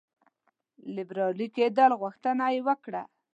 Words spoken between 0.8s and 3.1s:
لیري کېدلو غوښتنه یې وکړه.